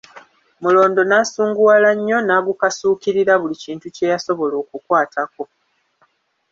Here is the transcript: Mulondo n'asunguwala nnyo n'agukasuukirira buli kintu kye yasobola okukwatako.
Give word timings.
Mulondo 0.61 1.01
n'asunguwala 1.05 1.89
nnyo 1.97 2.17
n'agukasuukirira 2.21 3.33
buli 3.41 3.55
kintu 3.63 3.87
kye 3.95 4.05
yasobola 4.13 4.55
okukwatako. 4.63 5.43